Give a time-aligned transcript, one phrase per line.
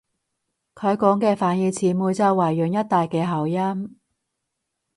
[0.73, 3.99] 佢講嘅反而似梅州惠陽一帶嘅口音